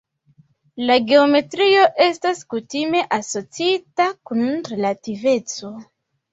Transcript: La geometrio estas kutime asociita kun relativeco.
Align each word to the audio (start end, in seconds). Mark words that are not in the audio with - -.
La 0.87 0.95
geometrio 1.11 1.83
estas 2.07 2.41
kutime 2.55 3.05
asociita 3.19 4.11
kun 4.33 4.45
relativeco. 4.75 5.75